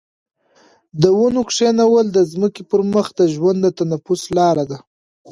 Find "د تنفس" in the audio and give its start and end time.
3.63-4.21